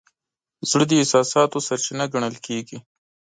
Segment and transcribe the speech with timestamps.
[0.69, 2.77] زړه د احساساتو سرچینه ګڼل کېږي.